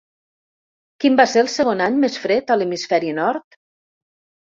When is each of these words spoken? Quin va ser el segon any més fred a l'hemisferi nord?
Quin 1.03 1.17
va 1.19 1.25
ser 1.33 1.43
el 1.45 1.51
segon 1.55 1.83
any 1.87 1.99
més 2.05 2.17
fred 2.23 2.53
a 2.53 2.57
l'hemisferi 2.61 3.13
nord? 3.19 3.59